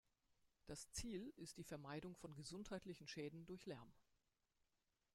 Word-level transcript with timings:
Das 0.65 0.91
Ziel 0.91 1.31
ist 1.37 1.57
die 1.57 1.63
Vermeidung 1.63 2.15
von 2.15 2.33
gesundheitlichen 2.33 3.05
Schäden 3.07 3.45
durch 3.45 3.67
Lärm. 3.67 3.93